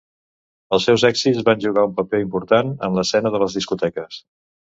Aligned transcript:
Els 0.77 0.87
seus 0.87 1.03
èxits 1.09 1.43
van 1.49 1.61
jugar 1.65 1.83
un 1.89 1.93
paper 1.99 2.21
important 2.23 2.73
en 2.87 2.99
l'escena 3.01 3.35
de 3.35 3.43
les 3.45 3.59
discoteques. 3.59 4.19